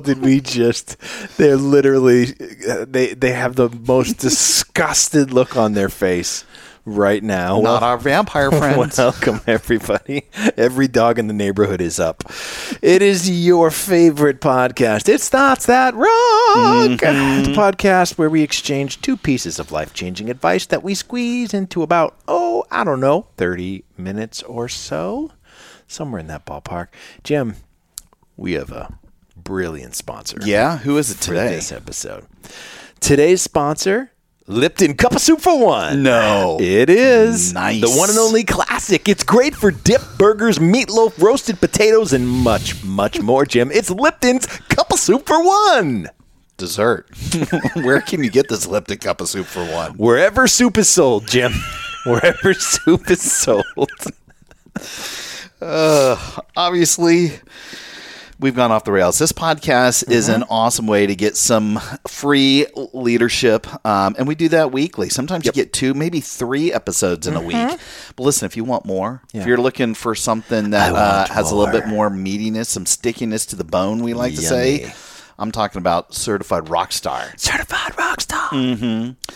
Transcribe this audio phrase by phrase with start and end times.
[0.00, 0.96] People did we just
[1.36, 2.26] they're literally
[2.86, 6.44] they they have the most disgusted look on their face
[6.84, 7.60] right now.
[7.60, 8.98] Not our vampire friends.
[8.98, 10.24] Welcome everybody.
[10.56, 12.24] Every dog in the neighborhood is up.
[12.82, 15.08] It is your favorite podcast.
[15.08, 16.08] It's Thoughts That Rock.
[16.08, 17.44] Mm-hmm.
[17.44, 22.16] The podcast where we exchange two pieces of life-changing advice that we squeeze into about
[22.28, 25.30] oh, I don't know, 30 minutes or so.
[25.86, 26.88] Somewhere in that ballpark.
[27.22, 27.56] Jim,
[28.36, 28.98] we have a
[29.44, 30.38] brilliant sponsor.
[30.44, 31.54] Yeah, who is it today?
[31.54, 32.26] this episode.
[33.00, 34.10] Today's sponsor,
[34.46, 36.02] Lipton Cup of Soup for One.
[36.02, 36.58] No.
[36.60, 37.52] It is.
[37.52, 37.80] Nice.
[37.80, 39.08] The one and only classic.
[39.08, 43.70] It's great for dip, burgers, meatloaf, roasted potatoes, and much, much more, Jim.
[43.70, 46.08] It's Lipton's Cup of Soup for One.
[46.56, 47.08] Dessert.
[47.74, 49.92] Where can you get this Lipton Cup of Soup for One?
[49.94, 51.52] Wherever soup is sold, Jim.
[52.06, 53.64] Wherever soup is sold.
[55.60, 56.16] uh,
[56.56, 57.32] obviously
[58.38, 59.18] we've gone off the rails.
[59.18, 60.12] This podcast mm-hmm.
[60.12, 65.08] is an awesome way to get some free leadership, um, and we do that weekly.
[65.08, 65.56] Sometimes yep.
[65.56, 67.42] you get two, maybe three episodes in mm-hmm.
[67.42, 67.56] a week.
[67.56, 68.12] Mm-hmm.
[68.16, 69.40] But listen, if you want more, yeah.
[69.40, 73.46] if you're looking for something that uh, has a little bit more meatiness, some stickiness
[73.46, 74.42] to the bone, we like Yummy.
[74.42, 74.94] to say.
[75.36, 77.32] I'm talking about certified rock star.
[77.36, 78.50] Certified rock star.
[78.50, 79.32] Mm-hmm.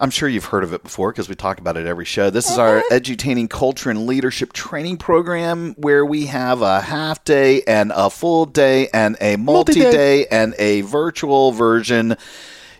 [0.00, 2.30] I'm sure you've heard of it before because we talk about it every show.
[2.30, 2.94] This is our mm-hmm.
[2.94, 8.46] edutaining culture and leadership training program where we have a half day and a full
[8.46, 12.16] day and a multi day and a virtual version.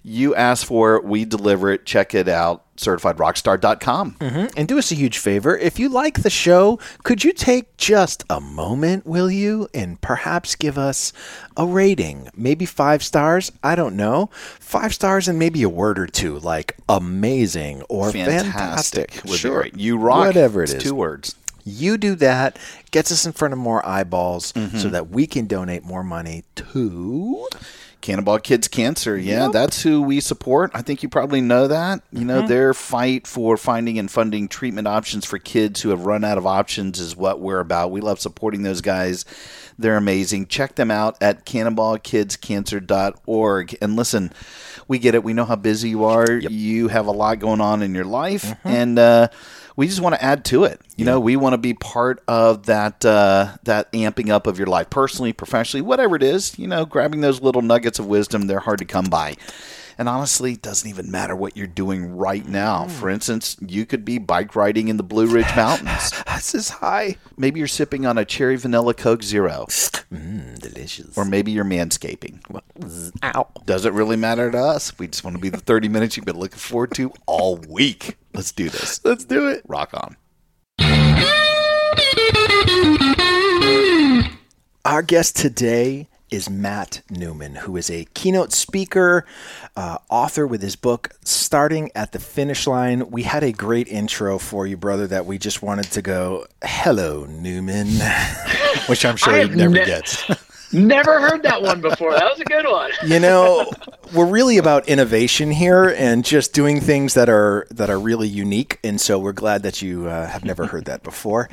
[0.03, 1.84] You ask for it, we deliver it.
[1.84, 4.16] Check it out certifiedrockstar.com.
[4.21, 4.47] Mm-hmm.
[4.56, 5.56] And do us a huge favor.
[5.56, 10.55] If you like the show, could you take just a moment, will you, and perhaps
[10.55, 11.12] give us
[11.56, 12.31] a rating?
[12.34, 13.53] Maybe five stars?
[13.62, 14.31] I don't know.
[14.33, 19.10] Five stars and maybe a word or two, like amazing or fantastic.
[19.12, 19.39] fantastic.
[19.39, 19.66] Sure.
[19.75, 20.28] You rock.
[20.28, 20.83] Whatever it is.
[20.83, 21.37] Two words.
[21.62, 22.59] You do that,
[22.91, 24.78] gets us in front of more eyeballs mm-hmm.
[24.78, 27.47] so that we can donate more money to
[28.00, 29.16] Cannonball Kids Cancer.
[29.16, 29.53] Yeah, yep.
[29.53, 30.71] that's who we support.
[30.75, 32.03] I think you probably know that.
[32.12, 32.49] You know, mm-hmm.
[32.49, 36.47] their fight for finding and funding treatment options for kids who have run out of
[36.47, 37.91] options is what we're about.
[37.91, 39.27] We love supporting those guys.
[39.78, 40.47] They're amazing.
[40.47, 43.77] Check them out at cannonballkidscancer.org.
[43.81, 44.33] And listen,
[44.89, 45.25] we get it.
[45.25, 46.31] We know how busy you are.
[46.31, 46.50] Yep.
[46.50, 48.44] You have a lot going on in your life.
[48.44, 48.69] Mm-hmm.
[48.69, 49.28] And, uh,
[49.77, 50.81] we just want to add to it.
[50.97, 51.13] You yeah.
[51.13, 54.91] know, we want to be part of that uh, that amping up of your life,
[54.91, 56.59] personally, professionally, whatever it is.
[56.59, 59.37] You know, grabbing those little nuggets of wisdom, they're hard to come by.
[60.00, 62.87] And honestly, it doesn't even matter what you're doing right now.
[62.87, 62.91] Mm.
[62.91, 66.11] For instance, you could be bike riding in the Blue Ridge Mountains.
[66.27, 67.19] this is high.
[67.37, 69.66] Maybe you're sipping on a cherry vanilla Coke Zero.
[69.69, 71.19] Mmm, delicious.
[71.19, 72.41] Or maybe you're manscaping.
[73.22, 73.49] Ow.
[73.66, 74.99] Does it really matter to us?
[74.99, 78.16] We just want to be the 30 minutes you've been looking forward to all week.
[78.33, 79.05] Let's do this.
[79.05, 79.62] Let's do it.
[79.69, 80.16] Rock on.
[84.87, 89.27] Our guest today is Matt Newman, who is a keynote speaker,
[89.77, 93.11] uh, author with his book Starting at the Finish Line.
[93.11, 97.27] We had a great intro for you, brother, that we just wanted to go, Hello,
[97.27, 97.89] Newman,
[98.87, 100.25] which I'm sure he never ne- gets.
[100.72, 102.13] Never heard that one before.
[102.13, 102.93] That was a good one.
[103.04, 103.69] you know,
[104.15, 108.78] we're really about innovation here and just doing things that are that are really unique.
[108.84, 111.49] And so we're glad that you uh, have never heard that before.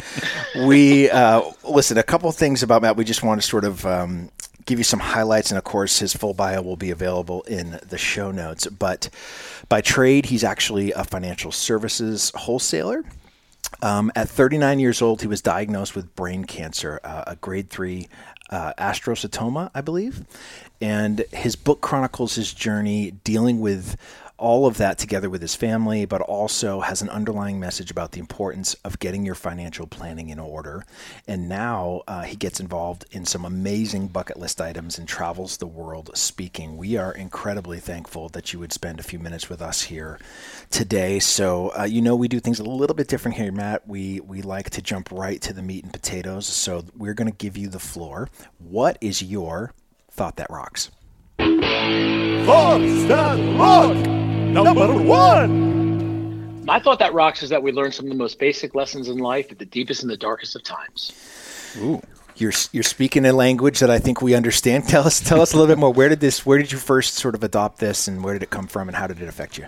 [0.68, 1.98] We uh, listen.
[1.98, 2.96] A couple things about Matt.
[2.96, 4.30] We just want to sort of um,
[4.68, 7.98] give you some highlights, and of course, his full bio will be available in the
[7.98, 8.68] show notes.
[8.68, 9.10] But
[9.70, 13.04] by trade, he's actually a financial services wholesaler.
[13.82, 18.08] Um, at 39 years old, he was diagnosed with brain cancer, uh, a grade three
[18.50, 20.26] uh, astrocytoma, I believe.
[20.80, 23.98] And his book chronicles his journey dealing with
[24.38, 28.20] all of that together with his family, but also has an underlying message about the
[28.20, 30.86] importance of getting your financial planning in order.
[31.28, 35.68] And now uh, he gets involved in some amazing bucket list items and travels the
[35.68, 36.78] world speaking.
[36.78, 40.20] We are incredibly thankful that you would spend a few minutes with us here
[40.70, 41.20] today.
[41.20, 43.88] So, uh, you know, we do things a little bit different here, Matt.
[43.88, 46.46] We, we like to jump right to the meat and potatoes.
[46.46, 48.30] So, we're going to give you the floor.
[48.60, 49.74] What is your
[50.12, 50.92] thought that rocks?
[51.38, 54.27] Thoughts that rock!
[54.54, 56.66] Number one!
[56.66, 59.20] My thought that rocks is that we learn some of the most basic lessons in
[59.20, 61.14] life at the deepest and the darkest of times.
[61.78, 62.02] Ooh.
[62.36, 64.88] You're, you're speaking a language that I think we understand.
[64.90, 65.92] Tell us tell us a little bit more.
[65.92, 66.46] Where did this?
[66.46, 68.96] Where did you first sort of adopt this, and where did it come from, and
[68.96, 69.68] how did it affect you?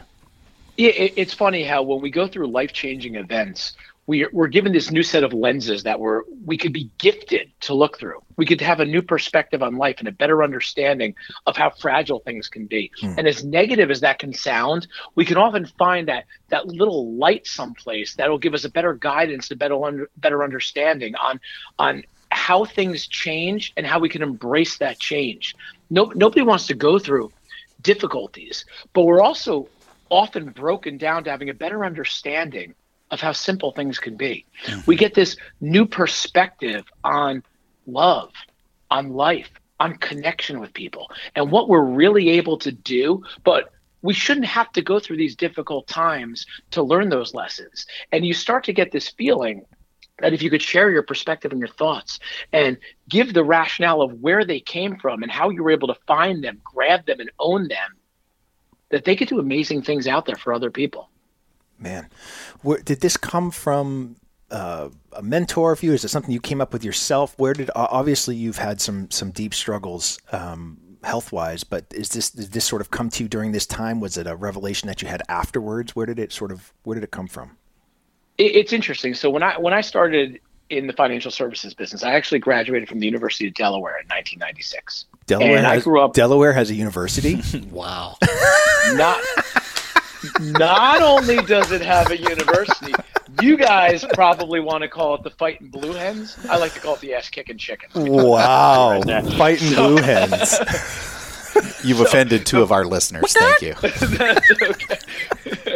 [0.77, 3.73] Yeah, it, it's funny how when we go through life changing events,
[4.09, 7.75] we, we're given this new set of lenses that we're we could be gifted to
[7.75, 8.19] look through.
[8.37, 11.13] We could have a new perspective on life and a better understanding
[11.45, 12.91] of how fragile things can be.
[12.99, 13.13] Hmm.
[13.19, 17.45] And as negative as that can sound, we can often find that that little light
[17.45, 21.39] someplace that'll give us a better guidance, a better under, better understanding on
[21.77, 25.55] on how things change and how we can embrace that change.
[25.91, 27.31] No, nobody wants to go through
[27.83, 29.69] difficulties, but we're also
[30.09, 32.73] often broken down to having a better understanding
[33.11, 34.45] of how simple things can be.
[34.65, 34.81] Mm-hmm.
[34.85, 37.43] We get this new perspective on
[37.87, 38.31] love,
[38.91, 43.23] on life, on connection with people, and what we're really able to do.
[43.43, 43.71] But
[44.01, 47.85] we shouldn't have to go through these difficult times to learn those lessons.
[48.11, 49.65] And you start to get this feeling
[50.19, 52.19] that if you could share your perspective and your thoughts
[52.51, 52.77] and
[53.07, 56.43] give the rationale of where they came from and how you were able to find
[56.43, 57.95] them, grab them, and own them,
[58.89, 61.09] that they could do amazing things out there for other people.
[61.79, 62.09] Man,
[62.61, 64.17] where, did this come from?
[64.51, 65.93] Uh, a mentor of you?
[65.93, 67.37] Is it something you came up with yourself?
[67.37, 72.31] Where did obviously you've had some some deep struggles um, health wise, but is this
[72.31, 73.99] did this sort of come to you during this time?
[73.99, 75.95] Was it a revelation that you had afterwards?
[75.95, 77.57] Where did it sort of where did it come from?
[78.37, 79.13] It, it's interesting.
[79.13, 80.39] So when I when I started
[80.69, 85.05] in the financial services business, I actually graduated from the University of Delaware in 1996.
[85.25, 86.13] Delaware, and has, I grew up.
[86.13, 87.41] Delaware has a university.
[87.71, 88.17] wow.
[88.93, 89.21] Not
[90.39, 92.93] not only does it have a university,
[93.41, 96.37] you guys probably want to call it the fighting blue hens.
[96.49, 97.89] I like to call it the ass kicking chicken.
[97.93, 99.01] Wow,
[99.37, 100.59] fighting so, blue hens.
[101.83, 103.33] You've so, offended two of our listeners.
[103.33, 103.73] Thank you.
[103.81, 105.75] That's okay.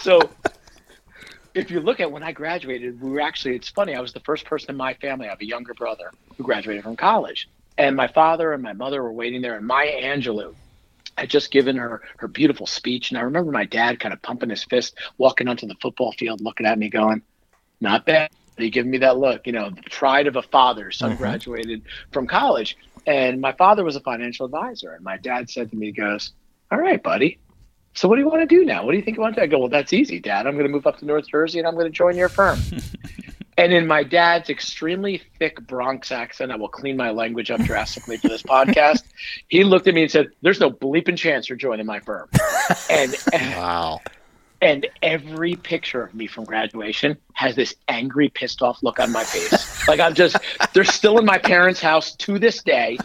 [0.00, 0.30] so,
[1.54, 4.20] if you look at when I graduated, we were actually, it's funny, I was the
[4.20, 7.48] first person in my family, I have a younger brother who graduated from college.
[7.76, 10.54] And my father and my mother were waiting there, and Maya Angelou
[11.16, 14.50] had just given her her beautiful speech, and I remember my dad kind of pumping
[14.50, 17.22] his fist, walking onto the football field, looking at me, going,
[17.80, 20.92] "Not bad." He giving me that look, you know, the pride of a father.
[20.92, 21.18] Son mm-hmm.
[21.18, 21.82] graduated
[22.12, 22.76] from college,
[23.06, 24.92] and my father was a financial advisor.
[24.92, 26.32] And my dad said to me, he "Goes,
[26.70, 27.38] all right, buddy.
[27.94, 28.84] So what do you want to do now?
[28.84, 30.46] What do you think you want to do?" I go, "Well, that's easy, Dad.
[30.46, 32.58] I'm going to move up to North Jersey, and I'm going to join your firm."
[33.56, 38.16] And in my dad's extremely thick Bronx accent, I will clean my language up drastically
[38.16, 39.02] for this podcast.
[39.48, 42.28] He looked at me and said, "There's no bleeping chance you're joining my firm."
[42.90, 44.00] And wow.
[44.60, 49.22] And every picture of me from graduation has this angry, pissed off look on my
[49.22, 49.86] face.
[49.88, 50.36] like I'm just,
[50.72, 52.98] they're still in my parents' house to this day.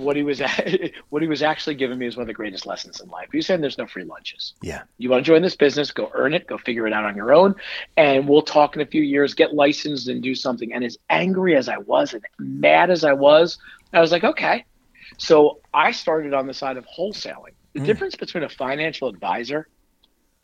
[0.00, 0.40] What he was,
[1.10, 3.28] what he was actually giving me is one of the greatest lessons in life.
[3.32, 4.54] He said, "There's no free lunches.
[4.62, 5.90] Yeah, you want to join this business?
[5.90, 6.46] Go earn it.
[6.46, 7.54] Go figure it out on your own,
[7.96, 9.34] and we'll talk in a few years.
[9.34, 13.12] Get licensed and do something." And as angry as I was and mad as I
[13.12, 13.58] was,
[13.92, 14.64] I was like, "Okay."
[15.18, 17.54] So I started on the side of wholesaling.
[17.74, 17.86] The mm.
[17.86, 19.68] difference between a financial advisor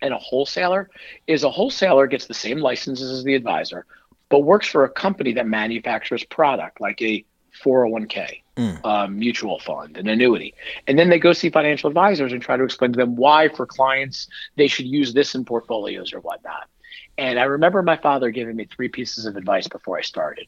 [0.03, 0.91] and a wholesaler
[1.27, 3.87] is a wholesaler gets the same licenses as the advisor,
[4.29, 7.25] but works for a company that manufactures product like a
[7.65, 8.85] 401k, mm.
[8.85, 10.55] um, mutual fund, an annuity.
[10.87, 13.67] And then they go see financial advisors and try to explain to them why, for
[13.67, 16.69] clients, they should use this in portfolios or whatnot.
[17.19, 20.47] And I remember my father giving me three pieces of advice before I started.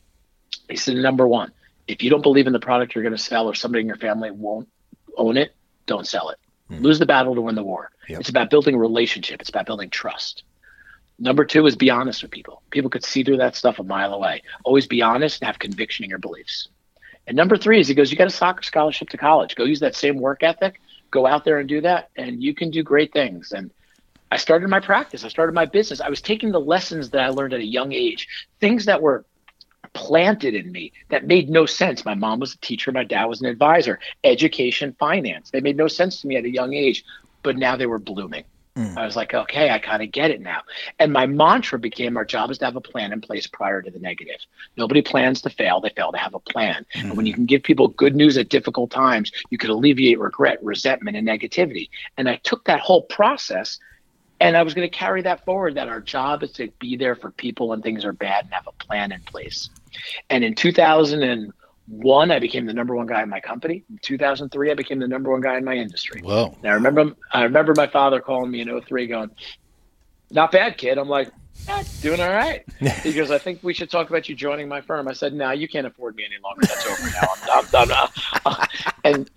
[0.68, 1.52] He said, number one,
[1.86, 3.96] if you don't believe in the product you're going to sell or somebody in your
[3.96, 4.68] family won't
[5.16, 5.54] own it,
[5.86, 6.38] don't sell it.
[6.70, 6.82] Mm.
[6.82, 7.90] Lose the battle to win the war.
[8.08, 8.20] Yep.
[8.20, 9.40] It's about building a relationship.
[9.40, 10.44] It's about building trust.
[11.18, 12.62] Number two is be honest with people.
[12.70, 14.42] People could see through that stuff a mile away.
[14.64, 16.68] Always be honest and have conviction in your beliefs.
[17.28, 19.54] And number three is he goes, you got a soccer scholarship to college.
[19.54, 20.80] Go use that same work ethic.
[21.10, 23.52] Go out there and do that, and you can do great things.
[23.52, 23.70] And
[24.32, 25.24] I started my practice.
[25.24, 26.00] I started my business.
[26.00, 28.28] I was taking the lessons that I learned at a young age,
[28.60, 29.26] things that were
[29.92, 32.04] planted in me that made no sense.
[32.04, 35.50] My mom was a teacher, my dad was an advisor, education, finance.
[35.50, 37.04] They made no sense to me at a young age,
[37.42, 38.44] but now they were blooming.
[38.78, 38.96] Mm.
[38.96, 40.62] I was like, okay, I kind of get it now.
[41.00, 43.90] And my mantra became our job is to have a plan in place prior to
[43.90, 44.40] the negative.
[44.76, 46.86] Nobody plans to fail, they fail to have a plan.
[46.94, 47.26] And when mm-hmm.
[47.26, 51.26] you can give people good news at difficult times, you could alleviate regret, resentment, and
[51.26, 51.88] negativity.
[52.16, 53.80] And I took that whole process
[54.40, 57.16] and I was going to carry that forward that our job is to be there
[57.16, 59.68] for people when things are bad and have a plan in place.
[60.30, 60.54] And in
[61.88, 63.84] 2001, I became the number one guy in my company.
[63.88, 66.20] In 2003, I became the number one guy in my industry.
[66.22, 66.54] Whoa.
[66.62, 69.30] And I remember, I remember my father calling me in 03 going,
[70.30, 70.98] not bad, kid.
[70.98, 71.30] I'm like,
[71.68, 72.64] eh, doing all right.
[73.02, 75.08] he goes, I think we should talk about you joining my firm.
[75.08, 76.66] I said, no, you can't afford me any longer.
[76.66, 77.28] That's over now.
[77.52, 78.08] I'm, I'm done.
[79.04, 79.30] And,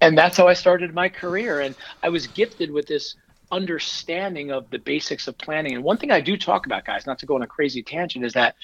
[0.00, 1.60] and that's how I started my career.
[1.60, 3.16] And I was gifted with this
[3.52, 5.74] understanding of the basics of planning.
[5.74, 8.24] And one thing I do talk about, guys, not to go on a crazy tangent,
[8.24, 8.54] is that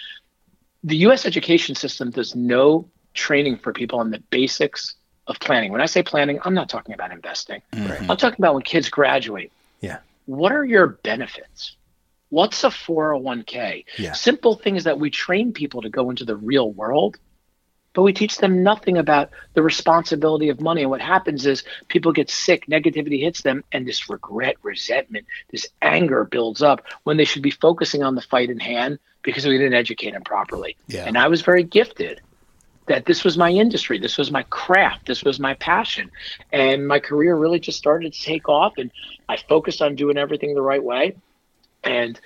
[0.83, 4.95] the US education system does no training for people on the basics
[5.27, 5.73] of planning.
[5.73, 7.63] When I say planning, I'm not talking about investing.
[7.73, 8.11] Mm-hmm.
[8.11, 9.53] I'm talking about when kids graduate.
[9.81, 9.99] Yeah.
[10.27, 11.77] What are your benefits?
[12.29, 13.85] What's a 401k?
[13.99, 14.13] Yeah.
[14.13, 17.17] Simple things that we train people to go into the real world,
[17.93, 20.83] but we teach them nothing about the responsibility of money.
[20.83, 25.69] And what happens is people get sick, negativity hits them, and this regret, resentment, this
[25.81, 29.57] anger builds up when they should be focusing on the fight in hand because we
[29.57, 30.77] didn't educate them properly.
[30.89, 31.05] Yeah.
[31.07, 32.21] And I was very gifted
[32.87, 36.11] that this was my industry, this was my craft, this was my passion.
[36.53, 38.91] And my career really just started to take off and
[39.29, 41.17] I focused on doing everything the right way.
[41.85, 42.19] And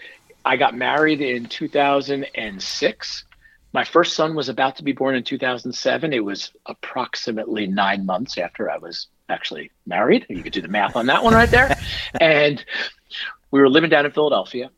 [0.45, 3.25] I got married in 2006.
[3.73, 6.13] My first son was about to be born in 2007.
[6.13, 10.27] It was approximately nine months after I was actually married.
[10.29, 11.77] You could do the math on that one right there.
[12.21, 12.65] and
[13.51, 14.71] we were living down in Philadelphia.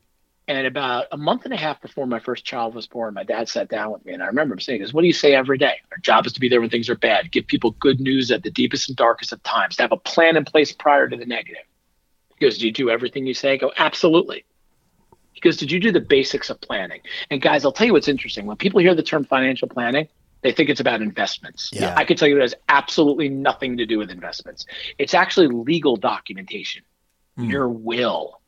[0.49, 3.49] And about a month and a half before my first child was born, my dad
[3.49, 5.57] sat down with me, and I remember him saying, "This, what do you say every
[5.57, 5.81] day?
[5.93, 8.43] Our job is to be there when things are bad, give people good news at
[8.43, 11.27] the deepest and darkest of times, to have a plan in place prior to the
[11.27, 11.63] negative."
[12.37, 14.45] He goes, "Do you do everything you say?" I go, "Absolutely."
[15.33, 18.09] He goes, "Did you do the basics of planning?" And guys, I'll tell you what's
[18.09, 18.45] interesting.
[18.47, 20.09] When people hear the term financial planning,
[20.43, 21.71] they think it's about investments.
[21.73, 21.95] Yeah.
[21.97, 24.67] I can tell you it has absolutely nothing to do with investments.
[24.99, 26.83] It's actually legal documentation,
[27.37, 27.49] hmm.
[27.49, 28.42] your will,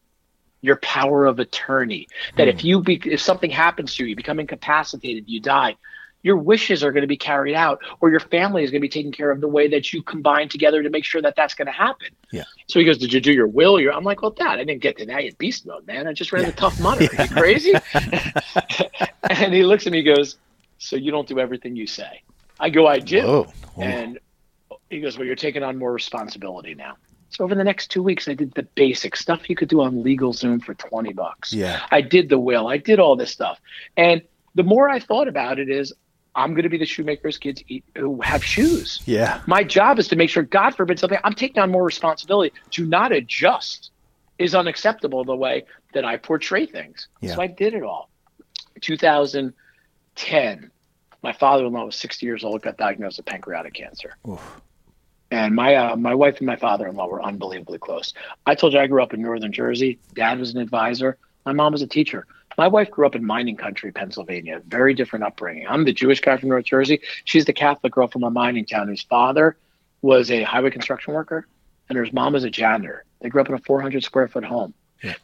[0.64, 2.08] your power of attorney.
[2.36, 2.66] That if hmm.
[2.66, 5.76] you be, if something happens to you, you become incapacitated, you die,
[6.22, 8.88] your wishes are going to be carried out, or your family is going to be
[8.88, 11.66] taken care of the way that you combine together to make sure that that's going
[11.66, 12.08] to happen.
[12.32, 12.44] Yeah.
[12.66, 14.80] So he goes, "Did you do your will?" Your I'm like, "Well, Dad, I didn't
[14.80, 15.36] get to that yet.
[15.36, 16.06] Beast mode, man.
[16.06, 17.08] I just ran the tough mudder.
[17.18, 17.74] Are you crazy?"
[19.30, 20.38] and he looks at me, and goes,
[20.78, 22.22] "So you don't do everything you say?"
[22.58, 23.42] I go, "I do." Whoa.
[23.74, 23.84] Whoa.
[23.84, 24.18] And
[24.90, 26.96] he goes, Well, you're taking on more responsibility now.
[27.36, 30.04] So over the next two weeks, I did the basic stuff you could do on
[30.04, 31.52] LegalZoom for 20 bucks.
[31.52, 31.84] Yeah.
[31.90, 33.60] I did the will, I did all this stuff.
[33.96, 34.22] And
[34.54, 35.92] the more I thought about it is
[36.36, 39.02] I'm going to be the shoemaker's kids eat, who have shoes.
[39.04, 39.40] Yeah.
[39.46, 42.54] My job is to make sure, God forbid something, I'm taking on more responsibility.
[42.72, 43.90] To not adjust
[44.38, 47.08] is unacceptable the way that I portray things.
[47.20, 47.34] Yeah.
[47.34, 48.10] So I did it all.
[48.80, 50.70] 2010,
[51.22, 54.16] my father-in-law was 60 years old, got diagnosed with pancreatic cancer.
[54.28, 54.60] Oof.
[55.34, 58.14] And my uh, my wife and my father-in-law were unbelievably close.
[58.46, 59.98] I told you I grew up in northern Jersey.
[60.14, 61.18] Dad was an advisor.
[61.44, 62.28] My mom was a teacher.
[62.56, 64.62] My wife grew up in mining country, Pennsylvania.
[64.68, 65.66] Very different upbringing.
[65.66, 67.00] I'm the Jewish guy from North Jersey.
[67.24, 69.56] She's the Catholic girl from a mining town whose father
[70.02, 71.48] was a highway construction worker,
[71.88, 73.04] and her mom was a janitor.
[73.20, 74.72] They grew up in a 400 square foot home.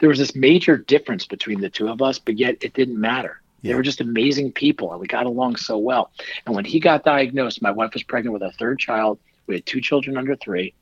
[0.00, 3.40] There was this major difference between the two of us, but yet it didn't matter.
[3.62, 6.10] They were just amazing people, and we got along so well.
[6.46, 9.20] And when he got diagnosed, my wife was pregnant with a third child.
[9.46, 10.74] We had two children under three,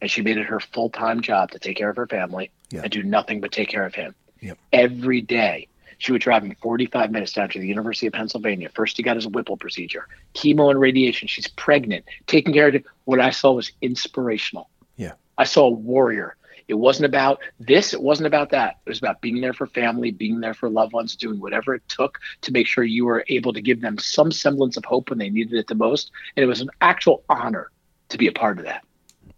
[0.00, 2.82] and she made it her full time job to take care of her family Yeah.
[2.82, 4.14] and do nothing but take care of him.
[4.40, 4.58] Yep.
[4.72, 8.68] Every day, she would drive him 45 minutes down to the University of Pennsylvania.
[8.74, 11.26] First, he got his Whipple procedure, chemo and radiation.
[11.28, 12.84] She's pregnant, taking care of it.
[13.04, 14.68] What I saw was inspirational.
[14.96, 15.12] Yeah.
[15.38, 16.36] I saw a warrior.
[16.68, 17.94] It wasn't about this.
[17.94, 18.78] It wasn't about that.
[18.84, 21.88] It was about being there for family, being there for loved ones, doing whatever it
[21.88, 25.18] took to make sure you were able to give them some semblance of hope when
[25.18, 26.10] they needed it the most.
[26.36, 27.70] And it was an actual honor
[28.08, 28.84] to be a part of that.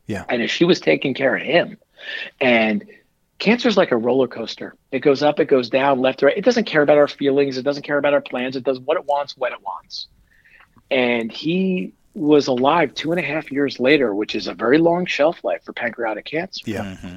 [0.07, 0.25] Yeah.
[0.29, 1.79] And if she was taking care of him,
[2.41, 2.85] and
[3.39, 4.75] cancer is like a roller coaster.
[4.91, 6.37] It goes up, it goes down, left, right.
[6.37, 7.59] It doesn't care about our feelings.
[7.59, 8.57] It doesn't care about our plans.
[8.57, 10.09] It does what it wants when it wants.
[10.91, 15.07] And he was alive two and a half years later, which is a very long
[15.07, 16.63] shelf life for pancreatic cancer.
[16.65, 16.85] Yeah.
[16.85, 17.15] Mm-hmm.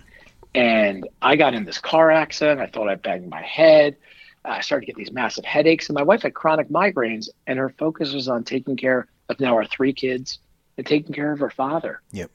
[0.53, 2.60] And I got in this car accident.
[2.60, 3.96] I thought I banged my head.
[4.43, 5.88] I started to get these massive headaches.
[5.88, 9.55] And my wife had chronic migraines, and her focus was on taking care of now
[9.55, 10.39] our three kids
[10.78, 12.01] and taking care of her father.
[12.12, 12.32] Yep.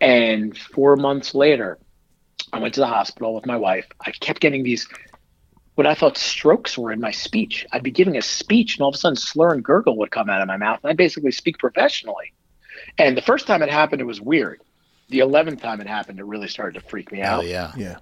[0.00, 1.78] And four months later,
[2.52, 3.86] I went to the hospital with my wife.
[4.00, 4.86] I kept getting these,
[5.76, 7.66] what I thought strokes were in my speech.
[7.72, 10.28] I'd be giving a speech, and all of a sudden, slur and gurgle would come
[10.30, 10.80] out of my mouth.
[10.82, 12.32] And I basically speak professionally.
[12.98, 14.60] And the first time it happened, it was weird.
[15.08, 17.46] The 11th time it happened, it really started to freak me Oh out.
[17.46, 17.72] yeah.
[17.76, 17.96] Yeah.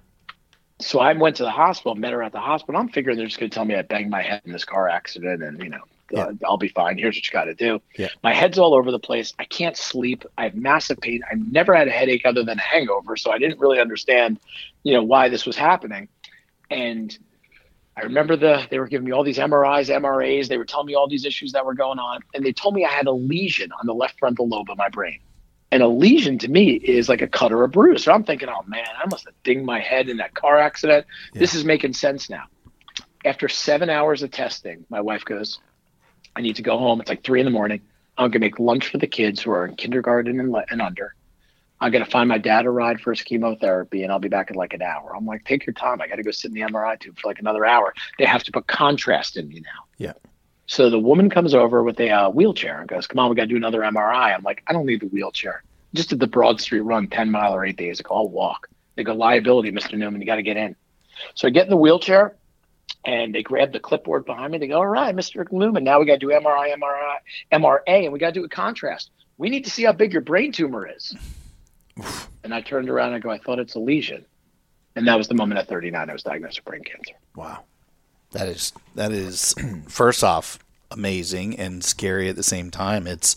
[0.79, 2.79] so I went to the hospital, met her at the hospital.
[2.79, 4.87] I'm figuring they're just going to tell me I banged my head in this car
[4.89, 6.25] accident, and you know, Yeah.
[6.25, 6.97] uh, I'll be fine.
[6.97, 7.81] Here's what you got to do.
[7.97, 8.09] Yeah.
[8.23, 9.33] My head's all over the place.
[9.39, 10.25] I can't sleep.
[10.37, 11.21] I have massive pain.
[11.29, 14.39] I've never had a headache other than a hangover, so I didn't really understand,
[14.83, 16.07] you know, why this was happening.
[16.69, 17.17] And
[17.97, 20.47] I remember the they were giving me all these MRIs, MRAs.
[20.47, 22.85] They were telling me all these issues that were going on, and they told me
[22.85, 25.19] I had a lesion on the left frontal lobe of my brain.
[25.71, 28.03] And a lesion to me is like a cut or a bruise.
[28.03, 31.07] So I'm thinking, oh man, I must have dinged my head in that car accident.
[31.33, 32.43] This is making sense now.
[33.25, 35.59] After seven hours of testing, my wife goes,
[36.35, 37.01] I need to go home.
[37.01, 37.81] It's like three in the morning.
[38.17, 41.15] I'm gonna make lunch for the kids who are in kindergarten and, le- and under.
[41.79, 44.55] I'm gonna find my dad a ride for his chemotherapy, and I'll be back in
[44.55, 45.15] like an hour.
[45.15, 46.01] I'm like, take your time.
[46.01, 47.93] I got to go sit in the MRI tube for like another hour.
[48.17, 49.83] They have to put contrast in me now.
[49.97, 50.13] Yeah.
[50.67, 53.43] So the woman comes over with a uh, wheelchair and goes, "Come on, we got
[53.43, 55.63] to do another MRI." I'm like, "I don't need the wheelchair.
[55.93, 58.15] Just did the Broad Street run, ten mile or eight days ago.
[58.15, 59.97] I'll walk." They go, "Liability, Mr.
[59.97, 60.21] Newman.
[60.21, 60.75] You got to get in."
[61.35, 62.35] So I get in the wheelchair,
[63.05, 64.57] and they grab the clipboard behind me.
[64.57, 65.49] They go, "All right, Mr.
[65.51, 65.83] Newman.
[65.83, 67.17] Now we got to do MRI, MRE,
[67.51, 69.09] MRA, and we got to do a contrast.
[69.37, 71.15] We need to see how big your brain tumor is."
[72.43, 74.25] and I turned around and I go, "I thought it's a lesion."
[74.95, 77.15] And that was the moment at 39 I was diagnosed with brain cancer.
[77.35, 77.63] Wow.
[78.31, 79.55] That is that is
[79.87, 80.59] first off
[80.91, 83.07] amazing and scary at the same time.
[83.07, 83.35] It's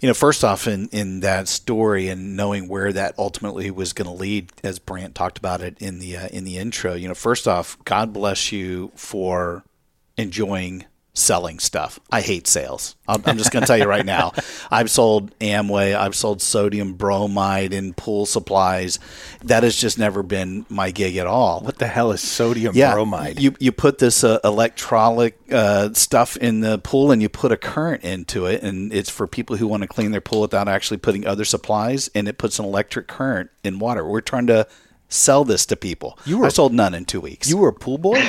[0.00, 4.06] you know, first off in in that story and knowing where that ultimately was going
[4.08, 6.94] to lead, as Brant talked about it in the uh, in the intro.
[6.94, 9.64] You know, first off, God bless you for
[10.16, 10.84] enjoying
[11.18, 12.00] selling stuff.
[12.10, 12.96] I hate sales.
[13.06, 14.32] I'm, I'm just going to tell you right now.
[14.70, 15.94] I've sold Amway.
[15.94, 18.98] I've sold sodium bromide and pool supplies.
[19.42, 22.92] That has just never been my gig at all What the hell is sodium yeah,
[22.92, 23.40] bromide?
[23.40, 27.56] You you put this uh, electrolytic uh, stuff in the pool and you put a
[27.56, 30.98] current into it, and it's for people who want to clean their pool without actually
[30.98, 32.10] putting other supplies.
[32.14, 34.04] And it puts an electric current in water.
[34.04, 34.66] We're trying to
[35.08, 36.18] sell this to people.
[36.26, 37.48] You were- I sold none in two weeks.
[37.48, 38.20] you were a pool boy?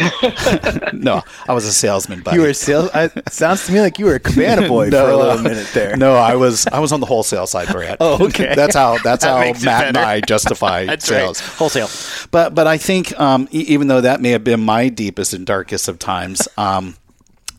[0.93, 2.21] no, I was a salesman.
[2.21, 2.37] Buddy.
[2.37, 2.89] you were a sales.
[2.93, 5.97] I, sounds to me like you were a cabana boy for a little minute there.
[5.97, 7.97] No, I was I was on the wholesale side, Brant.
[8.01, 8.55] Oh, okay.
[8.55, 9.97] that's how that's That how Matt and.
[9.97, 11.39] I justify sales.
[11.41, 11.89] Wholesale.
[12.31, 15.45] But but I think um, e- even though that may have been my deepest and
[15.45, 16.95] darkest of times, um,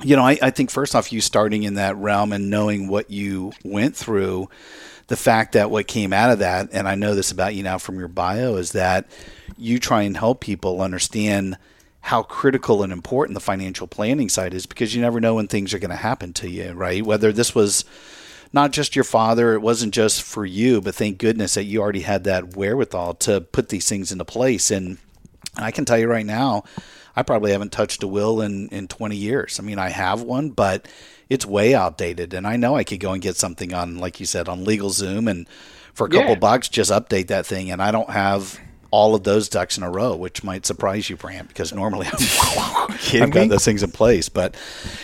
[0.02, 3.10] you know, I, I think first off, you starting in that realm and knowing what
[3.10, 4.48] you went through,
[5.10, 7.78] the fact that what came out of that, and I know this about you now
[7.78, 9.10] from your bio, is that
[9.58, 11.58] you try and help people understand
[12.02, 15.74] how critical and important the financial planning side is because you never know when things
[15.74, 17.04] are going to happen to you, right?
[17.04, 17.84] Whether this was
[18.52, 22.02] not just your father, it wasn't just for you, but thank goodness that you already
[22.02, 24.70] had that wherewithal to put these things into place.
[24.70, 24.98] And
[25.56, 26.62] I can tell you right now,
[27.16, 29.58] I probably haven't touched a will in, in 20 years.
[29.58, 30.86] I mean, I have one, but
[31.30, 32.34] it's way outdated.
[32.34, 35.30] And I know I could go and get something on, like you said, on LegalZoom
[35.30, 35.48] and
[35.94, 36.34] for a couple Yeah.
[36.38, 37.70] bucks, just update that thing.
[37.70, 38.58] And I don't have
[38.92, 42.18] all of those ducks in a row, which might surprise you, Brant, because normally I'm,
[42.98, 44.28] Kidding I've got those things in place.
[44.28, 44.56] But,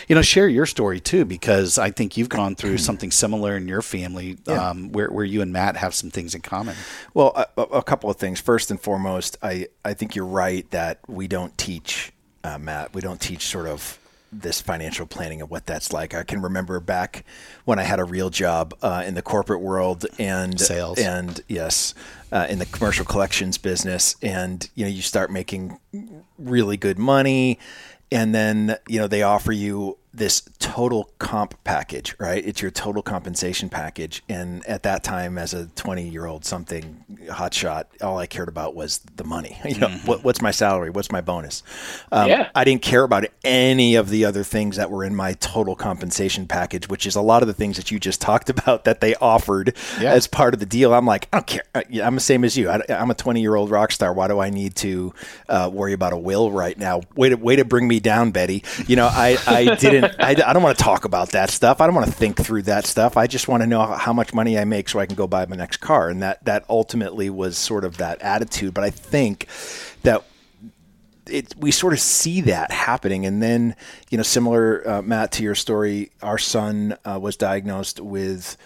[0.09, 3.69] you know, share your story too, because I think you've gone through something similar in
[3.69, 4.71] your family Yeah.
[4.71, 6.75] um, where, where you and Matt have some things in common.
[7.13, 8.41] Well, a, a- a couple of things.
[8.41, 12.11] First and foremost, I, I think you're right that we don't teach,
[12.43, 13.97] uh, Matt, we don't teach sort of
[14.31, 16.13] this financial planning and what that's like.
[16.13, 17.23] I can remember back
[17.65, 20.99] when I had a real job uh, in the corporate world and Sales.
[20.99, 21.93] and yes,
[22.31, 25.79] uh, in the commercial collections business, and you know you start making
[26.37, 27.59] really good money,
[28.11, 32.43] and then you know they offer you this total comp package, right?
[32.45, 34.23] It's your total compensation package.
[34.27, 38.75] And at that time, as a 20 year old something hotshot, all I cared about
[38.75, 39.57] was the money.
[39.67, 40.89] You know, what, what's my salary?
[40.89, 41.61] What's my bonus?
[42.11, 42.49] Um, Yeah.
[42.55, 46.47] I didn't care about any of the other things that were in my total compensation
[46.47, 49.13] package, which is a lot of the things that you just talked about that they
[49.15, 50.13] offered Yeah.
[50.13, 50.93] as part of the deal.
[50.95, 51.63] I'm like, I don't care.
[52.03, 52.69] I'm the same as you.
[52.69, 54.13] I, am a 20 year old rock star.
[54.13, 55.13] Why do I need to
[55.47, 57.01] uh, worry about a will right now?
[57.15, 58.63] Way to way to bring me down, Betty.
[58.87, 60.06] You know, I I didn't.
[60.19, 61.81] I, I don't want to talk about that stuff.
[61.81, 63.17] I don't want to think through that stuff.
[63.17, 65.45] I just want to know how much money I make so I can go buy
[65.45, 66.09] my next car.
[66.09, 68.73] And that that ultimately was sort of that attitude.
[68.73, 69.47] But I think
[70.03, 70.23] that
[71.29, 73.25] it, we sort of see that happening.
[73.25, 73.75] And then,
[74.09, 78.57] you know, similar, uh, Matt, to your story, our son uh, was diagnosed with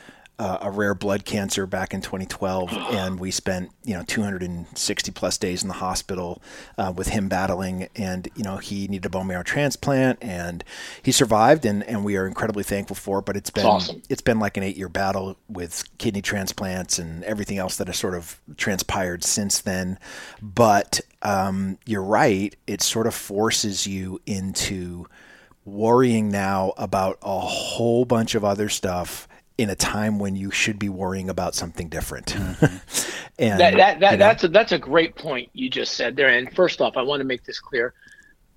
[0.41, 5.37] uh, a rare blood cancer back in 2012, and we spent, you know, 260 plus
[5.37, 6.41] days in the hospital
[6.79, 7.87] uh, with him battling.
[7.95, 10.63] And, you know, he needed a bone marrow transplant, and
[11.03, 13.25] he survived, and, and we are incredibly thankful for it.
[13.25, 14.01] But it's been awesome.
[14.09, 17.97] it's been like an eight year battle with kidney transplants and everything else that has
[17.97, 19.99] sort of transpired since then.
[20.41, 25.05] But um, you're right; it sort of forces you into
[25.65, 29.27] worrying now about a whole bunch of other stuff
[29.61, 32.27] in a time when you should be worrying about something different.
[32.27, 32.65] Mm-hmm.
[33.39, 36.15] and that, that, that you know, that's a, that's a great point you just said
[36.15, 36.29] there.
[36.29, 37.93] And first off, I want to make this clear: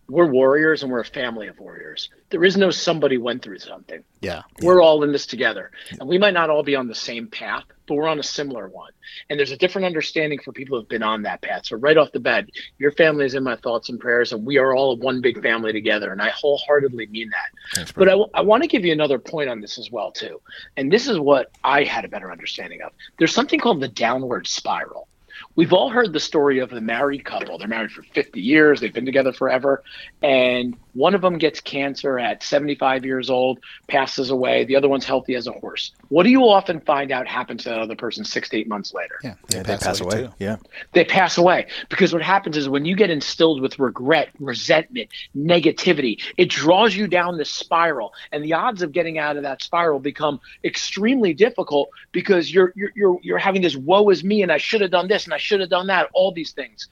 [0.09, 2.11] we're warriors, and we're a family of warriors.
[2.31, 4.03] There is no somebody went through something.
[4.21, 4.43] Yeah.
[4.63, 7.65] We're all in this together, and we might not all be on the same path,
[7.87, 8.93] but we're on a similar one.
[9.29, 11.67] And there's a different understanding for people who've been on that path.
[11.67, 14.59] So right off the bat, your family is in my thoughts and prayers, and we
[14.59, 16.11] are all one big family together.
[16.13, 17.93] And I wholeheartedly mean that.
[17.95, 20.41] but I, w- I want to give you another point on this as well too,
[20.77, 22.93] and this is what I had a better understanding of.
[23.19, 25.09] There's something called the downward spiral.
[25.57, 27.59] We've all heard the story of the married couple.
[27.59, 29.83] They're married for 50 years, they've been together forever,
[30.23, 34.65] and one of them gets cancer at 75 years old, passes away.
[34.65, 35.93] The other one's healthy as a horse.
[36.09, 38.95] What do you often find out happens to that other person six to eight months
[38.95, 39.17] later?
[39.23, 39.35] Yeah.
[39.51, 40.23] yeah, they pass away.
[40.23, 40.31] too.
[40.39, 40.57] Yeah.
[40.93, 46.23] they pass away because what happens is when you get instilled with regret resentment negativity
[46.37, 49.99] it draws you down this spiral and the odds of getting out of that spiral
[49.99, 54.59] become extremely difficult because you're you're you're, you're having this woe is me and i
[54.59, 56.89] should have done this and i should have done that all these things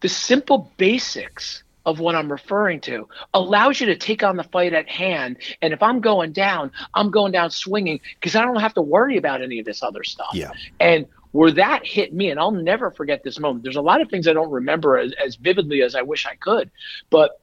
[0.00, 4.72] the simple basics of what I'm referring to allows you to take on the fight
[4.72, 5.36] at hand.
[5.60, 9.16] And if I'm going down, I'm going down swinging because I don't have to worry
[9.16, 10.30] about any of this other stuff.
[10.32, 10.52] Yeah.
[10.78, 13.62] And where that hit me, and I'll never forget this moment.
[13.62, 16.34] There's a lot of things I don't remember as, as vividly as I wish I
[16.34, 16.70] could.
[17.10, 17.40] But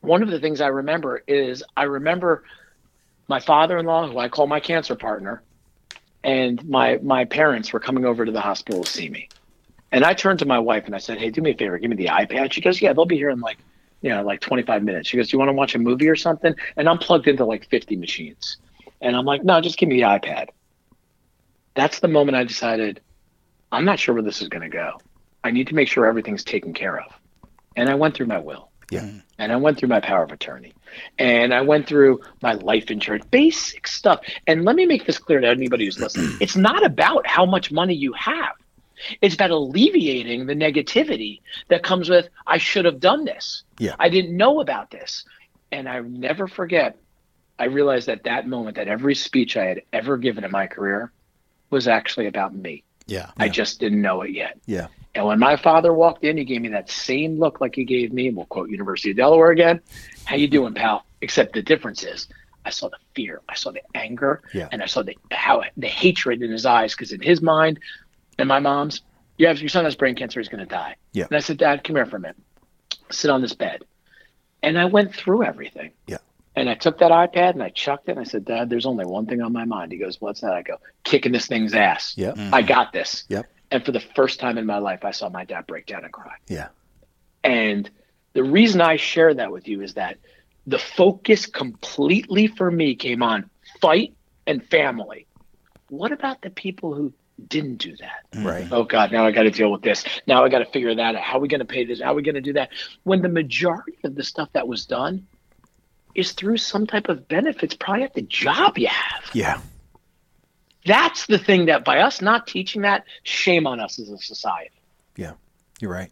[0.00, 2.44] one of the things I remember is I remember
[3.28, 5.42] my father in law, who I call my cancer partner,
[6.22, 9.28] and my my parents were coming over to the hospital to see me.
[9.92, 11.90] And I turned to my wife and I said, Hey, do me a favor, give
[11.90, 12.52] me the iPad.
[12.52, 13.58] She goes, Yeah, they'll be here in like,
[14.06, 15.08] you know, like 25 minutes.
[15.08, 16.54] She goes, Do you want to watch a movie or something?
[16.76, 18.58] And I'm plugged into like 50 machines.
[19.00, 20.50] And I'm like, No, just give me the iPad.
[21.74, 23.00] That's the moment I decided,
[23.72, 25.00] I'm not sure where this is going to go.
[25.42, 27.12] I need to make sure everything's taken care of.
[27.74, 28.70] And I went through my will.
[28.92, 29.00] Yeah.
[29.00, 29.18] Mm-hmm.
[29.40, 30.72] And I went through my power of attorney.
[31.18, 34.20] And I went through my life insurance, basic stuff.
[34.46, 36.36] And let me make this clear to anybody who's listening.
[36.40, 38.54] It's not about how much money you have.
[39.20, 43.64] It's about alleviating the negativity that comes with I should have done this.
[43.78, 43.96] Yeah.
[43.98, 45.24] I didn't know about this.
[45.72, 46.98] And I never forget
[47.58, 51.10] I realized at that moment that every speech I had ever given in my career
[51.70, 52.84] was actually about me.
[53.06, 53.30] Yeah.
[53.38, 54.58] I just didn't know it yet.
[54.66, 54.88] Yeah.
[55.14, 58.12] And when my father walked in, he gave me that same look like he gave
[58.12, 58.30] me.
[58.30, 59.80] We'll quote University of Delaware again.
[60.24, 61.06] How you doing, pal?
[61.22, 62.28] Except the difference is,
[62.66, 64.68] I saw the fear, I saw the anger, Yeah.
[64.70, 66.94] and I saw the how the hatred in his eyes.
[66.94, 67.78] Because in his mind,
[68.38, 69.02] and my mom's,
[69.36, 70.40] you have your son has brain cancer.
[70.40, 70.96] He's going to die.
[71.12, 71.26] Yeah.
[71.26, 72.36] And I said, Dad, come here for a minute.
[73.10, 73.84] Sit on this bed.
[74.62, 75.92] And I went through everything.
[76.06, 76.18] Yeah.
[76.54, 78.12] And I took that iPad and I chucked it.
[78.12, 79.92] And I said, Dad, there's only one thing on my mind.
[79.92, 80.52] He goes, What's that?
[80.52, 82.14] I go, kicking this thing's ass.
[82.16, 82.36] Yep.
[82.36, 82.54] Mm-hmm.
[82.54, 83.24] I got this.
[83.28, 83.46] Yep.
[83.70, 86.12] And for the first time in my life, I saw my dad break down and
[86.12, 86.34] cry.
[86.48, 86.68] Yeah.
[87.44, 87.90] And
[88.32, 90.18] the reason I share that with you is that
[90.66, 94.14] the focus completely for me came on fight
[94.46, 95.26] and family.
[95.88, 97.12] What about the people who
[97.48, 98.24] didn't do that?
[98.32, 98.44] Mm.
[98.44, 98.68] Right.
[98.70, 100.04] Oh God, now I got to deal with this.
[100.26, 101.20] Now I got to figure that out.
[101.20, 102.00] How are we going to pay this?
[102.00, 102.70] How are we going to do that?
[103.04, 105.26] When the majority of the stuff that was done
[106.14, 109.30] is through some type of benefits, probably at the job you have.
[109.34, 109.60] Yeah.
[110.86, 114.70] That's the thing that by us not teaching that, shame on us as a society.
[115.16, 115.32] Yeah.
[115.80, 116.10] You're right.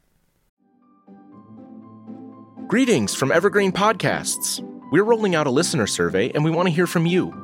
[2.66, 4.60] Greetings from Evergreen Podcasts.
[4.90, 7.43] We're rolling out a listener survey and we want to hear from you.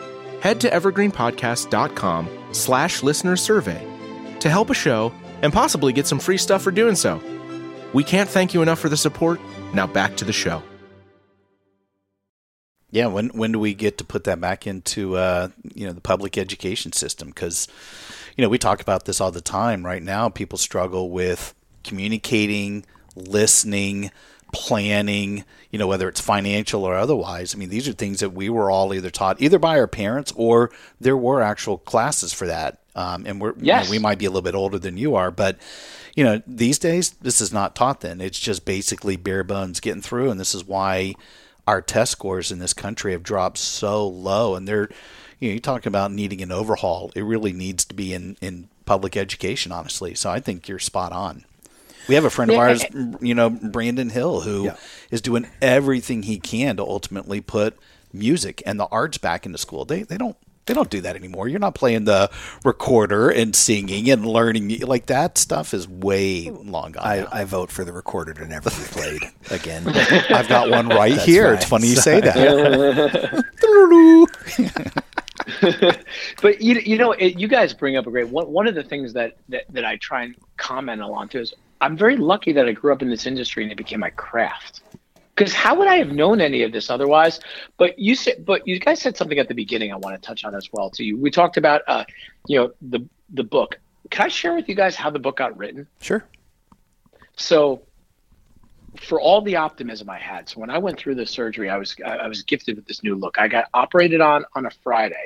[0.41, 3.87] Head to evergreenpodcast.com slash listener survey
[4.39, 7.21] to help a show and possibly get some free stuff for doing so.
[7.93, 9.39] We can't thank you enough for the support.
[9.73, 10.63] Now back to the show.
[12.89, 16.01] Yeah, when when do we get to put that back into uh, you know the
[16.01, 17.29] public education system?
[17.29, 17.69] Because
[18.35, 19.85] you know we talk about this all the time.
[19.85, 24.11] Right now, people struggle with communicating, listening,
[24.51, 25.43] planning.
[25.69, 27.55] You know whether it's financial or otherwise.
[27.55, 30.33] I mean, these are things that we were all either taught either by our parents
[30.35, 32.79] or there were actual classes for that.
[32.93, 35.31] Um, and we're you know, we might be a little bit older than you are,
[35.31, 35.57] but
[36.15, 38.01] you know these days this is not taught.
[38.01, 41.15] Then it's just basically bare bones getting through, and this is why
[41.67, 44.89] our test scores in this country have dropped so low and they're
[45.39, 48.67] you know you talk about needing an overhaul it really needs to be in in
[48.85, 51.45] public education honestly so i think you're spot on
[52.11, 52.83] we have a friend of Yeah, ours
[53.21, 54.73] you know brandon hill who is
[55.11, 55.17] Yeah.
[55.23, 57.77] doing everything he can to ultimately put
[58.11, 60.35] music and the arts back into school they they don't
[60.67, 61.47] They don't do that anymore.
[61.49, 62.29] You're not playing the
[62.63, 64.81] recorder and singing and learning.
[64.81, 67.03] Like that stuff is way long gone.
[67.03, 67.25] I.
[67.41, 69.83] I vote for the recorder to never be played again.
[70.37, 71.45] I've got one right That's here.
[71.49, 71.55] right.
[71.55, 72.37] It's funny you say that.
[76.41, 78.47] but you, you know it, you guys bring up a great one.
[78.51, 81.97] One of the things that, that that I try and comment along to is I'm
[81.97, 84.81] very lucky that I grew up in this industry and it became my craft.
[85.35, 87.39] Because how would I have known any of this otherwise?
[87.77, 89.91] But you said, but you guys said something at the beginning.
[89.91, 90.91] I want to touch on as well.
[90.91, 92.03] To you, we talked about, uh,
[92.47, 93.79] you know, the the book.
[94.11, 95.87] Can I share with you guys how the book got written?
[95.99, 96.23] Sure.
[97.37, 97.81] So,
[98.97, 101.95] for all the optimism I had, so when I went through the surgery, I was
[102.05, 103.39] I was gifted with this new look.
[103.39, 105.25] I got operated on on a Friday.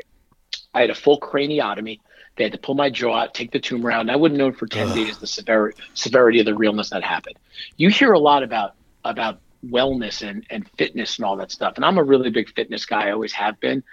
[0.73, 1.99] I had a full craniotomy.
[2.35, 4.51] They had to pull my jaw out, take the tumor out, and I wouldn't know
[4.51, 7.37] for ten days the severity severity of the realness that happened.
[7.77, 11.85] You hear a lot about about wellness and and fitness and all that stuff, and
[11.85, 13.07] I'm a really big fitness guy.
[13.07, 13.83] I always have been.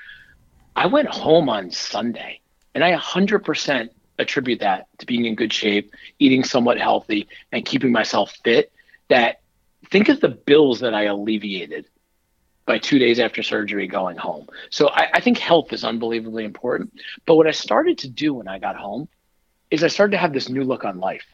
[0.74, 2.40] I went home on Sunday,
[2.74, 7.92] and I 100% attribute that to being in good shape, eating somewhat healthy, and keeping
[7.92, 8.72] myself fit.
[9.08, 9.40] That
[9.90, 11.86] think of the bills that I alleviated
[12.66, 14.46] by two days after surgery going home.
[14.70, 16.92] So I, I think health is unbelievably important.
[17.26, 19.08] But what I started to do when I got home
[19.70, 21.24] is I started to have this new look on life.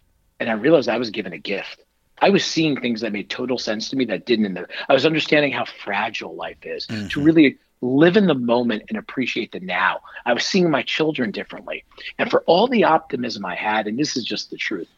[0.40, 1.82] And I realized I was given a gift.
[2.20, 4.92] I was seeing things that made total sense to me that didn't in the I
[4.92, 7.22] was understanding how fragile life is to mm-hmm.
[7.22, 10.00] really live in the moment and appreciate the now.
[10.26, 11.84] I was seeing my children differently.
[12.18, 14.88] And for all the optimism I had, and this is just the truth,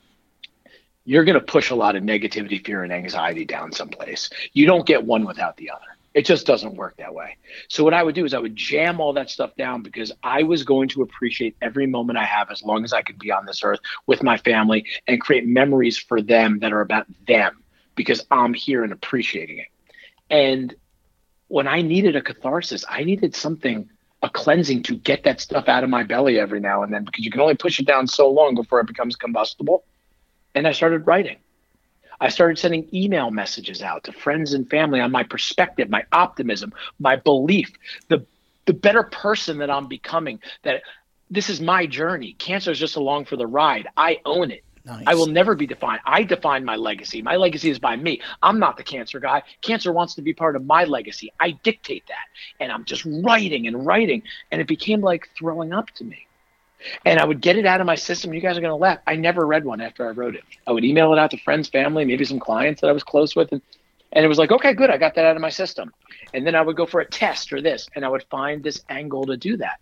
[1.04, 4.30] you're going to push a lot of negativity, fear, and anxiety down someplace.
[4.52, 5.84] You don't get one without the other.
[6.12, 7.36] It just doesn't work that way.
[7.68, 10.42] So what I would do is I would jam all that stuff down because I
[10.42, 13.46] was going to appreciate every moment I have as long as I could be on
[13.46, 17.62] this earth with my family and create memories for them that are about them
[17.94, 19.66] because I'm here and appreciating it.
[20.30, 20.74] And
[21.46, 23.88] when I needed a catharsis, I needed something,
[24.22, 27.24] a cleansing to get that stuff out of my belly every now and then because
[27.24, 29.84] you can only push it down so long before it becomes combustible.
[30.56, 31.36] And I started writing.
[32.20, 36.72] I started sending email messages out to friends and family on my perspective, my optimism,
[36.98, 37.70] my belief,
[38.08, 38.24] the
[38.66, 40.82] the better person that I'm becoming, that
[41.30, 42.34] this is my journey.
[42.34, 43.88] Cancer is just along for the ride.
[43.96, 44.62] I own it.
[44.84, 45.04] Nice.
[45.06, 46.00] I will never be defined.
[46.06, 47.20] I define my legacy.
[47.22, 48.20] My legacy is by me.
[48.42, 49.42] I'm not the cancer guy.
[49.60, 51.32] Cancer wants to be part of my legacy.
[51.38, 52.26] I dictate that.
[52.60, 54.22] And I'm just writing and writing.
[54.50, 56.26] And it became like throwing up to me.
[57.04, 58.32] And I would get it out of my system.
[58.32, 58.98] You guys are going to laugh.
[59.06, 60.44] I never read one after I wrote it.
[60.66, 63.36] I would email it out to friends, family, maybe some clients that I was close
[63.36, 63.52] with.
[63.52, 63.60] And,
[64.12, 64.90] and it was like, okay, good.
[64.90, 65.92] I got that out of my system.
[66.32, 68.82] And then I would go for a test or this, and I would find this
[68.88, 69.80] angle to do that.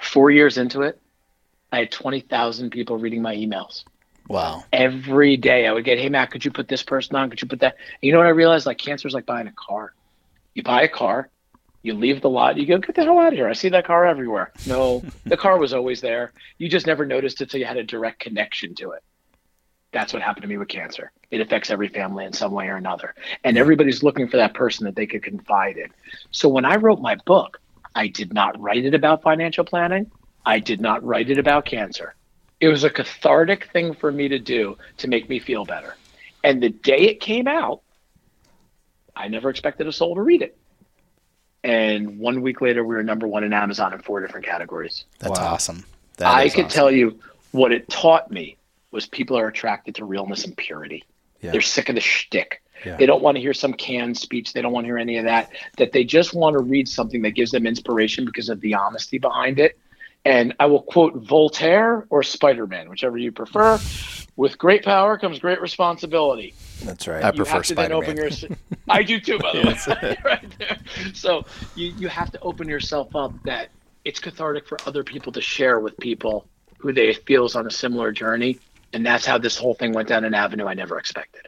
[0.00, 1.00] Four years into it,
[1.70, 3.84] I had 20,000 people reading my emails.
[4.28, 4.64] Wow.
[4.72, 7.30] Every day I would get, hey, Matt, could you put this person on?
[7.30, 7.74] Could you put that?
[7.74, 8.66] And you know what I realized?
[8.66, 9.92] Like cancer is like buying a car.
[10.54, 11.28] You buy a car,
[11.82, 13.48] you leave the lot, you go, get the hell out of here.
[13.48, 14.52] I see that car everywhere.
[14.66, 16.32] No, the car was always there.
[16.58, 19.02] You just never noticed it till you had a direct connection to it.
[19.92, 21.12] That's what happened to me with cancer.
[21.30, 23.14] It affects every family in some way or another.
[23.44, 25.88] And everybody's looking for that person that they could confide in.
[26.30, 27.60] So when I wrote my book,
[27.94, 30.10] I did not write it about financial planning.
[30.46, 32.14] I did not write it about cancer.
[32.58, 35.96] It was a cathartic thing for me to do to make me feel better.
[36.42, 37.82] And the day it came out,
[39.14, 40.56] I never expected a soul to read it.
[41.64, 45.04] And one week later, we were number one in Amazon in four different categories.
[45.20, 45.52] That's Wow.
[45.54, 45.84] awesome.
[46.18, 46.74] That I is could awesome.
[46.76, 47.18] tell you
[47.52, 48.56] what it taught me
[48.90, 51.04] was people are attracted to realness and purity.
[51.40, 51.52] Yeah.
[51.52, 52.62] They're sick of the shtick.
[52.84, 52.96] Yeah.
[52.96, 54.52] They don't want to hear some canned speech.
[54.52, 55.50] They don't want to hear any of that.
[55.78, 59.18] That they just want to read something that gives them inspiration because of the honesty
[59.18, 59.78] behind it.
[60.24, 63.78] And I will quote Voltaire or Spider Man, whichever you prefer.
[64.36, 67.24] With great power comes great responsibility That's right.
[67.24, 68.48] I you prefer have to then open Spider-Man.
[68.48, 68.58] your.
[68.88, 70.16] I do too, by the way.
[70.24, 70.78] right there.
[71.14, 73.68] So you you have to open yourself up that
[74.04, 76.46] it's cathartic for other people to share with people
[76.78, 78.58] who they feel is on a similar journey,
[78.92, 81.42] and that's how this whole thing went down an avenue I never expected.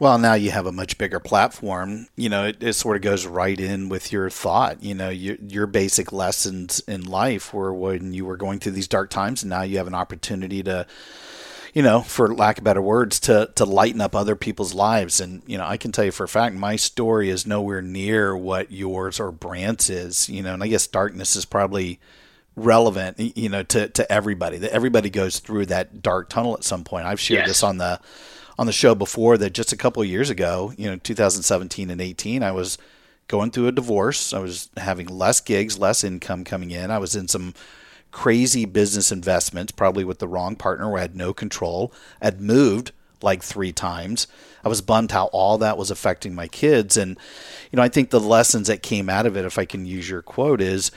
[0.00, 2.06] Well, now you have a much bigger platform.
[2.16, 4.82] You know, it, it sort of goes right in with your thought.
[4.82, 8.88] You know, your your basic lessons in life were when you were going through these
[8.88, 10.86] dark times, and now you have an opportunity to,
[11.76, 15.20] you know, for lack of better words, to to lighten up other people's lives.
[15.20, 18.34] And you know, I can tell you for a fact, my story is nowhere near
[18.34, 20.28] what yours or Brant's is.
[20.30, 22.00] You know, and I guess darkness is probably
[22.58, 26.84] relevant you know to to everybody that everybody goes through that dark tunnel at some
[26.84, 27.48] point i've shared Yes.
[27.48, 28.00] this on the
[28.58, 32.00] on the show before that just a couple of years ago, you know, 2017 and
[32.00, 32.78] 18, I was
[33.28, 34.32] going through a divorce.
[34.32, 36.90] I was having less gigs, less income coming in.
[36.90, 37.52] I was in some
[38.10, 41.92] crazy business investments, probably with the wrong partner where I had no control.
[42.20, 42.92] I'd moved
[43.22, 44.26] like three times.
[44.64, 46.96] I was bummed how all that was affecting my kids.
[46.96, 47.18] And,
[47.70, 50.08] you know, I think the lessons that came out of it, if I can use
[50.08, 50.90] your quote, is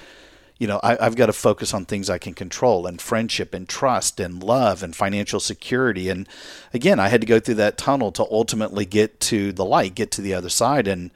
[0.59, 3.67] you know, I, have got to focus on things I can control and friendship and
[3.67, 6.09] trust and love and financial security.
[6.09, 6.27] And
[6.73, 10.11] again, I had to go through that tunnel to ultimately get to the light, get
[10.11, 10.85] to the other side.
[10.85, 11.11] And,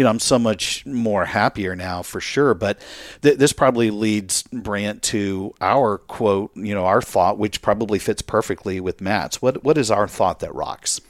[0.00, 2.54] you know, I'm so much more happier now for sure.
[2.54, 2.80] But
[3.20, 8.22] th- this probably leads Brant to our quote, you know, our thought, which probably fits
[8.22, 9.42] perfectly with Matt's.
[9.42, 11.02] What What is our thought that rocks?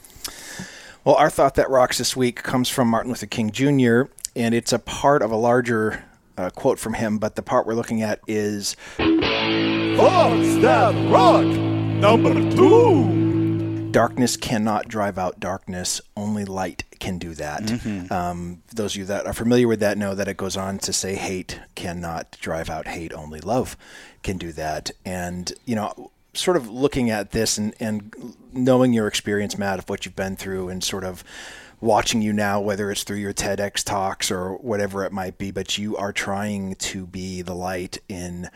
[1.04, 4.72] Well, our thought that rocks this week comes from Martin Luther King Jr., and it's
[4.72, 6.02] a part of a larger
[6.36, 12.34] uh, quote from him, but the part we're looking at is Thoughts that rock, number
[12.56, 13.19] two.
[13.90, 17.62] Darkness cannot drive out darkness, only light can do that.
[17.62, 18.12] Mm-hmm.
[18.12, 20.92] Um, those of you that are familiar with that know that it goes on to
[20.92, 23.76] say hate cannot drive out hate, only love
[24.22, 24.90] can do that.
[25.04, 29.88] And, you know, sort of looking at this and, and knowing your experience, Matt, of
[29.88, 31.24] what you've been through and sort of
[31.80, 35.78] watching you now, whether it's through your TEDx talks or whatever it might be, but
[35.78, 38.48] you are trying to be the light in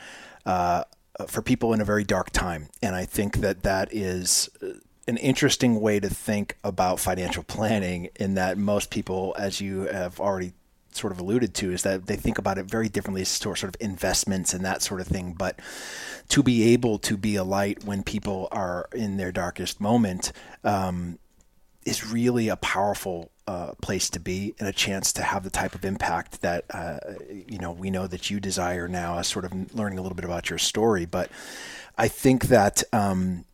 [0.47, 0.85] uh,
[1.27, 2.68] for people in a very dark time.
[2.83, 4.49] And I think that that is
[5.07, 10.19] an interesting way to think about financial planning in that most people, as you have
[10.19, 10.53] already
[10.97, 13.75] sort of alluded to is that they think about it very differently as sort of
[13.81, 15.33] investments and that sort of thing.
[15.33, 15.59] But
[16.29, 21.19] to be able to be a light when people are in their darkest moment um,
[21.85, 25.75] is really a powerful uh, place to be and a chance to have the type
[25.75, 29.75] of impact that uh, you know we know that you desire now as sort of
[29.75, 31.05] learning a little bit about your story.
[31.05, 31.31] But
[31.99, 32.83] I think that.
[32.93, 33.45] Um,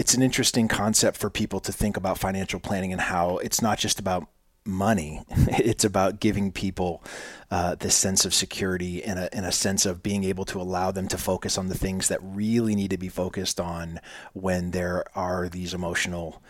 [0.00, 3.76] it's an interesting concept for people to think about financial planning and how it's not
[3.76, 4.26] just about
[4.64, 5.22] money.
[5.48, 7.04] It's about giving people
[7.50, 10.90] uh, this sense of security and a, and a sense of being able to allow
[10.90, 14.00] them to focus on the things that really need to be focused on
[14.32, 16.42] when there are these emotional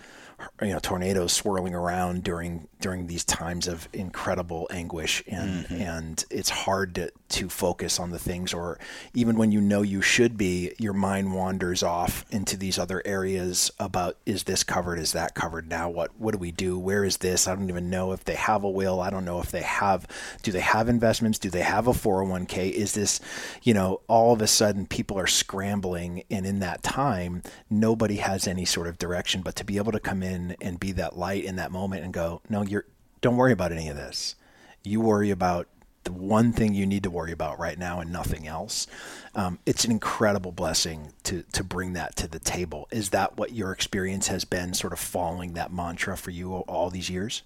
[0.63, 5.23] you know tornadoes swirling around during during these times of incredible anguish.
[5.27, 5.83] And mm-hmm.
[5.83, 8.79] and it's hard to to focus on the things or
[9.15, 13.71] even when you know you should be your mind wanders off into these other areas
[13.79, 14.99] about is this covered?
[14.99, 15.89] Is that covered now?
[15.89, 16.79] What what do we do?
[16.79, 17.47] Where is this?
[17.47, 19.01] I don't even know if they have a will.
[19.01, 20.07] I don't know if they have
[20.43, 21.39] do they have investments?
[21.39, 23.21] Do they have a 401k is this
[23.63, 28.47] you know all of a sudden people are scrambling and in that time nobody has
[28.47, 29.43] any sort of direction.
[29.43, 32.13] But to be able to come in and be that light in that moment and
[32.13, 32.85] go no you're
[33.21, 34.35] don't worry about any of this
[34.83, 35.69] you worry about
[36.05, 38.87] the one thing you need to worry about right now and nothing else.
[39.35, 42.89] Um, it's an incredible blessing to to bring that to the table.
[42.91, 46.91] Is that what your experience has been, sort of following that mantra for you all
[46.91, 47.43] these years?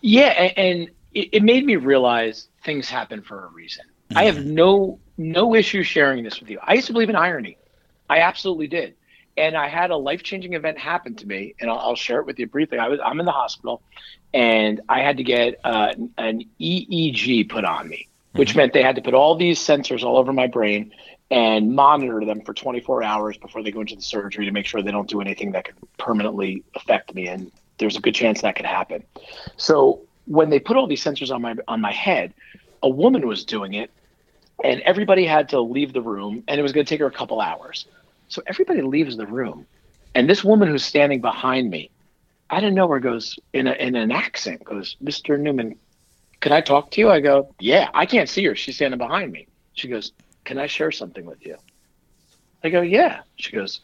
[0.00, 3.84] Yeah, and it made me realize things happen for a reason.
[4.10, 4.18] Mm-hmm.
[4.18, 4.54] I have mm-hmm.
[4.54, 6.58] no no issue sharing this with you.
[6.62, 7.56] I used to believe in irony.
[8.08, 8.94] I absolutely did.
[9.36, 12.26] And I had a life changing event happen to me, and I'll, I'll, share it
[12.26, 12.78] with you briefly.
[12.78, 13.82] I was I'm in the hospital,
[14.32, 18.58] and I had to get uh, an EEG put on me, which mm-hmm.
[18.58, 20.92] meant they had to put all these sensors all over my brain
[21.30, 24.80] and monitor them for 24 hours before they go into the surgery to make sure
[24.82, 27.26] they don't do anything that could permanently affect me.
[27.26, 29.02] And there's a good chance that could happen.
[29.56, 32.32] So when they put all these sensors on my on my head,
[32.82, 33.90] a woman was doing it,
[34.62, 37.12] and everybody had to leave the room, and it was going to take her a
[37.12, 37.86] couple hours.
[38.28, 39.66] So everybody leaves the room,
[40.14, 41.90] and this woman who's standing behind me
[42.48, 45.38] I didn't know where goes in a, in an accent goes, Mr.
[45.38, 45.76] Newman,
[46.40, 47.10] can I talk to you?
[47.10, 48.54] I go, yeah, I can't see her.
[48.54, 49.48] She's standing behind me.
[49.72, 50.12] She goes,
[50.44, 51.56] can I share something with you?
[52.62, 53.22] I go, yeah.
[53.36, 53.80] She goes,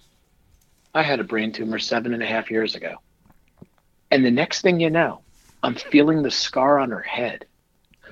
[0.95, 2.97] I had a brain tumor seven and a half years ago.
[4.11, 5.23] And the next thing you know,
[5.63, 7.47] I'm feeling the scar on her head.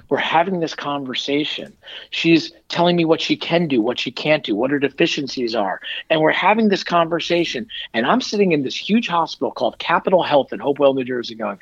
[0.09, 1.77] We're having this conversation.
[2.11, 5.81] She's telling me what she can do, what she can't do, what her deficiencies are.
[6.09, 7.69] And we're having this conversation.
[7.95, 11.59] And I'm sitting in this huge hospital called Capital Health in Hopewell, New Jersey, going,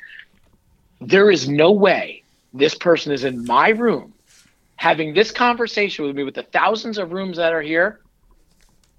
[1.01, 4.13] there is no way this person is in my room
[4.75, 7.99] having this conversation with me with the thousands of rooms that are here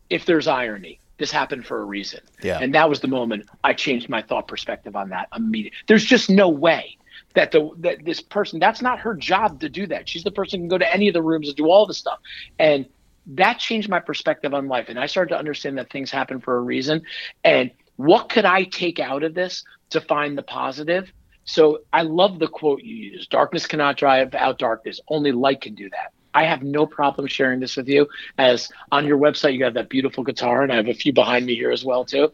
[0.08, 2.58] if there's irony this happened for a reason yeah.
[2.60, 6.30] and that was the moment i changed my thought perspective on that immediately there's just
[6.30, 6.96] no way
[7.34, 10.08] that the that this person that's not her job to do that.
[10.08, 11.94] She's the person who can go to any of the rooms and do all the
[11.94, 12.18] stuff.
[12.58, 12.86] And
[13.26, 14.86] that changed my perspective on life.
[14.88, 17.02] And I started to understand that things happen for a reason.
[17.44, 21.12] And what could I take out of this to find the positive?
[21.44, 25.74] So I love the quote you use darkness cannot drive out darkness, only light can
[25.74, 26.12] do that.
[26.32, 28.08] I have no problem sharing this with you.
[28.38, 31.44] As on your website, you have that beautiful guitar, and I have a few behind
[31.44, 32.32] me here as well, too.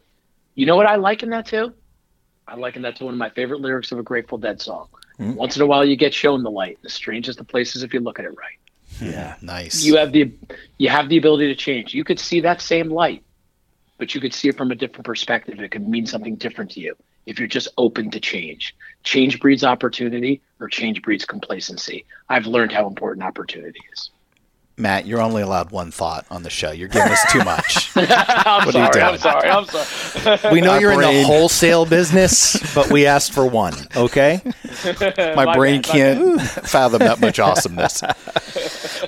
[0.55, 1.73] You know what I like in that, too?
[2.49, 4.89] I liken that to one of my favorite lyrics of a Grateful Dead song.
[5.19, 5.35] Mm-hmm.
[5.35, 6.79] Once in a while, you get shown the light.
[6.83, 8.59] The strangest of places if you look at it right.
[9.01, 9.85] Yeah, nice.
[9.85, 10.33] You have the
[10.79, 11.93] you have the ability to change.
[11.93, 13.23] You could see that same light,
[13.99, 15.59] but you could see it from a different perspective.
[15.61, 18.75] It could mean something different to you if you're just open to change.
[19.03, 22.05] Change breeds opportunity, or change breeds complacency.
[22.29, 24.11] I've learned how important opportunity is.
[24.79, 26.71] Matt, you're only allowed one thought on the show.
[26.71, 27.91] You're giving us too much.
[27.97, 29.03] I'm What are you sorry.
[29.03, 29.49] I'm sorry.
[29.49, 30.55] I'm sorry.
[30.55, 33.73] We know My you're in the wholesale business, but we asked for one.
[33.97, 34.43] Okay.
[35.01, 38.03] my, My brain bad, my can't fathom that much awesomeness.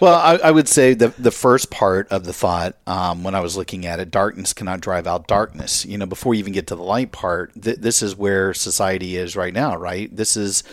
[0.00, 3.40] well, I, I would say the the first part of the thought um, when I
[3.40, 5.84] was looking at it, darkness cannot drive out darkness.
[5.84, 9.16] You know, before you even get to the light part, th- this is where society
[9.16, 9.76] is right now.
[9.76, 10.64] Right, this is.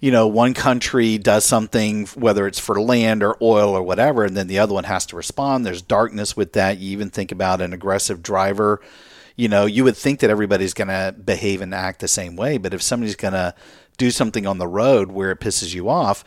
[0.00, 4.36] You know, one country does something, whether it's for land or oil or whatever, and
[4.36, 5.64] then the other one has to respond.
[5.64, 6.78] There's darkness with that.
[6.78, 8.80] You even think about an aggressive driver
[9.40, 12.58] you know, you would think that everybody's going to behave and act the same way,
[12.58, 13.54] but if somebody's going to
[13.96, 16.24] do something on the road where it pisses you off,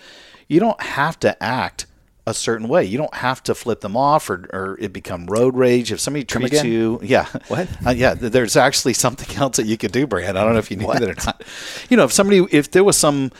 [0.48, 1.86] you don't have to act
[2.26, 2.84] a certain way.
[2.86, 5.92] You don't have to flip them off or, or it become road rage.
[5.92, 7.68] If somebody treats you, yeah, What?
[7.86, 10.36] Uh, yeah, there's actually something else that you could do, Brant.
[10.36, 11.44] I don't know if you knew that or not.
[11.92, 13.32] You know, if somebody, if there was some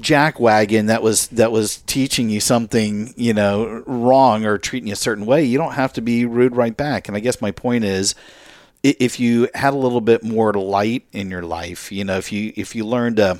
[0.00, 4.92] jack wagon that was that was teaching you something you know wrong or treating you
[4.92, 7.08] a certain way you don't have to be rude right back.
[7.08, 8.14] And i guess my point is
[8.82, 12.52] if you had a little bit more light in your life you know if you
[12.56, 13.38] if you learned to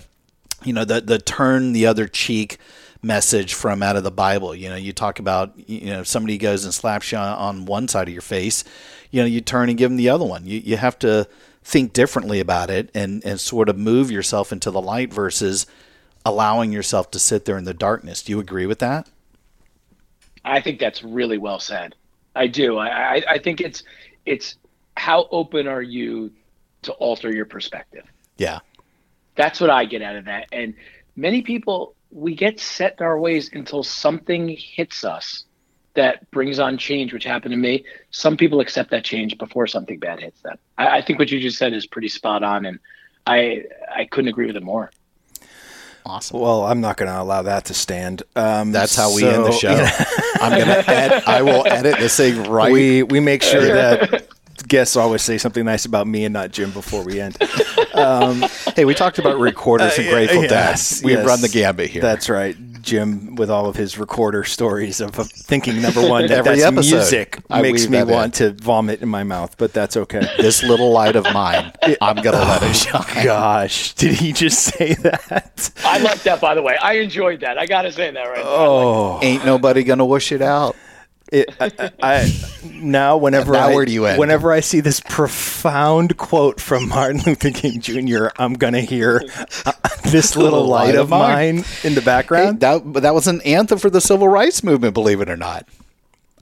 [0.65, 2.59] you know the the turn the other cheek
[3.01, 6.65] message from out of the bible you know you talk about you know somebody goes
[6.65, 8.65] and slaps you on one side of your face
[9.11, 10.47] you know you turn and give them the other one.
[10.47, 11.29] You, you have to
[11.63, 15.67] think differently about it and and sort of move yourself into the light versus
[16.29, 19.09] allowing yourself to sit there in the darkness do you agree with that
[20.45, 21.95] I think that's really well said.
[22.35, 22.79] I do.
[22.79, 23.83] I, I, I think it's
[24.25, 24.57] it's
[24.97, 26.33] how open are you
[26.83, 28.05] to alter your perspective.
[28.37, 28.61] yeah
[29.35, 30.49] That's what I get out of that.
[30.53, 30.75] And
[31.17, 35.45] many people we get set in our ways until something hits us
[35.95, 37.85] that brings on change, which happened to me.
[38.11, 40.57] Some people accept that change before something bad hits them.
[40.79, 42.79] I, I think what you just said is pretty spot on, and
[43.27, 43.65] I
[43.95, 44.91] I couldn't agree with it more.
[46.09, 48.23] Awesome Well, I'm not going to allow that to stand.
[48.37, 50.05] Um, that's how we so, end the show yeah.
[50.41, 54.29] i'm gonna ed- i will edit this thing right We we make sure that
[54.69, 57.37] guests always say something nice about me and not Jim before we end.
[58.77, 61.27] hey we talked about recorders and grateful dead Yes, we yes.
[61.27, 62.57] run the gambit here That's right.
[62.89, 66.73] Jim, with all of his recorder stories of, of thinking, number one, that Every that's
[66.73, 68.15] episode, music I makes me that in.
[68.15, 70.27] want to vomit in my mouth, but that's okay.
[70.39, 74.95] this little light of mine i'm gonna let it shine Gosh, did he just say
[74.95, 75.71] that?
[75.85, 76.77] I like that, by the way.
[76.77, 77.59] I enjoyed that.
[77.59, 78.39] I got to say that right.
[78.39, 78.45] now.
[78.47, 80.77] Oh, ain't nobody gonna wish it out
[81.33, 82.33] it, I, I, I
[82.65, 84.19] now whenever Now I, where do you end?
[84.19, 89.23] whenever I see this profound quote from Martin Luther King Jr., I'm gonna hear
[89.67, 89.73] uh,
[90.11, 92.61] this little light of mine in the Hey, background.
[92.61, 95.67] that that was an anthem for the civil rights movement believe it or not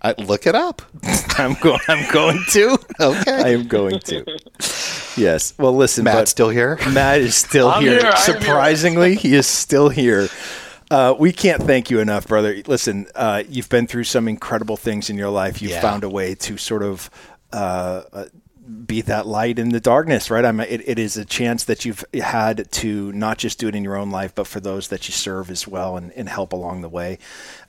[0.02, 0.82] I, look it up
[1.38, 1.80] I'm going.
[1.88, 2.78] I'm going to.
[3.00, 3.32] Okay.
[3.32, 4.24] I am going to.
[5.16, 5.52] Yes.
[5.58, 7.92] Well, listen, Matt's but still here Matt is still I'm here.
[7.98, 8.40] here, I am here.
[8.40, 10.28] Surprisingly, he is still here.
[10.90, 12.62] Uh, we can't thank you enough, brother.
[12.66, 15.60] Listen, uh, you've been through some incredible things in your life.
[15.60, 15.80] You've Yeah.
[15.80, 17.10] found a way to sort of
[17.52, 18.24] uh, uh,
[18.66, 20.44] be that light in the darkness, right?
[20.44, 23.84] I'm, it, it is a chance that you've had to not just do it in
[23.84, 26.80] your own life, but for those that you serve as well and, and help along
[26.82, 27.18] the way.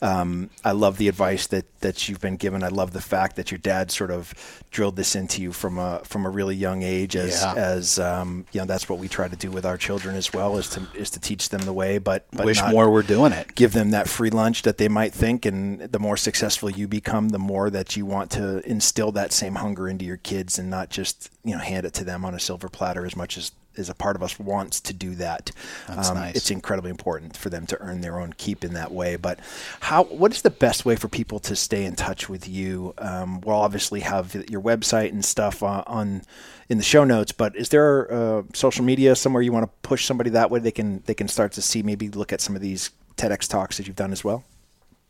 [0.01, 2.63] Um, I love the advice that, that you've been given.
[2.63, 4.33] I love the fact that your dad sort of
[4.71, 7.15] drilled this into you from a from a really young age.
[7.15, 7.53] As Yeah.
[7.55, 10.57] as um, you know, that's what we try to do with our children as well
[10.57, 11.97] is to is to teach them the way.
[11.97, 15.13] But, but wish more were doing it give them that free lunch that they might
[15.13, 19.31] think and the more successful you become the more that you want to instill that
[19.31, 22.33] same hunger into your kids and not just you know hand it to them on
[22.33, 25.51] a silver platter as much as as a part of us wants to do that.
[25.87, 26.35] That's nice.
[26.35, 29.15] it's incredibly important for them to earn their own keep in that way.
[29.15, 29.39] But
[29.81, 32.93] how what is the best way for people to stay in touch with you?
[32.97, 36.21] Um, we'll obviously have your website and stuff on, on
[36.69, 40.05] in the show notes but is there uh, social media somewhere you want to push
[40.05, 40.59] somebody that way?
[40.59, 43.77] They can they can start to see maybe look at some of these TEDx talks
[43.77, 44.43] that you've done as well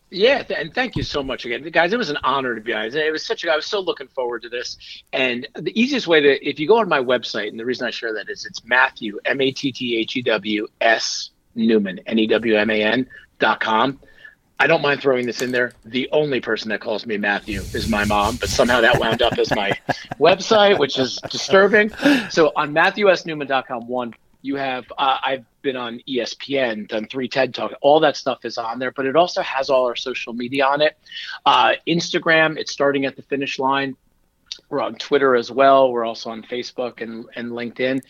[0.10, 1.92] Yeah, th- and thank you so much again, guys.
[1.92, 2.96] It was an honor to be honest.
[2.96, 3.52] It was such a.
[3.52, 4.78] I was so looking forward to this.
[5.12, 7.92] And the easiest way to, if you go on my website, and the reason I
[7.92, 12.20] share that is it's Matthew M A T T H E W S Newman N
[12.20, 13.08] E W M A N
[13.40, 14.00] dot com.
[14.60, 15.74] I don't mind throwing this in there.
[15.86, 19.38] The only person that calls me Matthew is my mom, but somehow that wound up
[19.38, 19.72] as my
[20.20, 21.92] website, which is disturbing.
[22.32, 27.74] So on MatthewSNewman.com, one, you have, uh, I've been on ESPN, done three TED Talks.
[27.82, 30.82] All that stuff is on there, but it also has all our social media on
[30.82, 30.98] it.
[31.46, 33.96] Uh, Instagram, it's starting at the finish line.
[34.70, 35.92] We're on Twitter as well.
[35.92, 38.02] We're also on Facebook and, and LinkedIn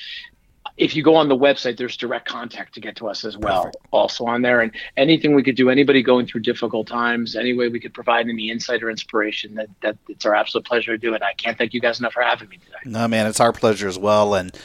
[0.78, 3.72] if you go on the website, there's direct contact to get to us as well,
[3.92, 4.62] also on there.
[4.62, 8.30] And anything we could do, anybody going through difficult times, any way we could provide
[8.30, 11.24] any insight or inspiration, that, that it's our absolute pleasure to do it.
[11.24, 12.78] I can't thank you guys enough for having me today.
[12.86, 14.56] No, man, it's our pleasure as well, and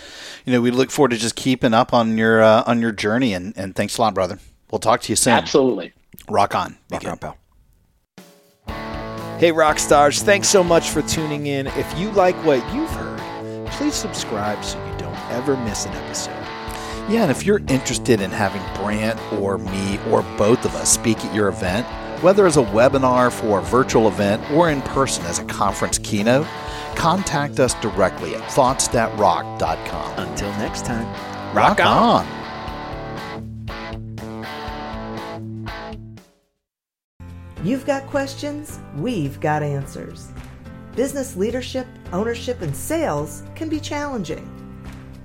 [0.44, 3.32] you know we look forward to just keeping up on your uh, on your journey.
[3.32, 4.38] And, and thanks a lot, brother.
[4.70, 5.32] We'll talk to you soon.
[5.32, 5.92] Absolutely.
[6.28, 6.76] Rock on.
[6.90, 7.38] Rock on, pal.
[9.38, 11.66] Hey, rock stars, thanks so much for tuning in.
[11.68, 13.18] If you like what you've heard,
[13.72, 14.91] please subscribe so you don't
[15.32, 16.42] ever miss an episode.
[17.10, 21.24] Yeah, and if you're interested in having Brant or me or both of us speak
[21.24, 21.86] at your event,
[22.22, 26.46] whether as a webinar for a virtual event or in person as a conference keynote,
[26.94, 30.18] contact us directly at thoughtsthatrock.com.
[30.18, 31.06] Until next time,
[31.54, 32.26] Rock on.
[37.64, 40.32] You've got questions, we've got answers.
[40.96, 44.61] Business leadership, ownership, and sales can be challenging.